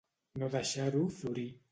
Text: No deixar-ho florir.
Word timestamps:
No 0.43 0.47
deixar-ho 0.55 1.01
florir. 1.19 1.47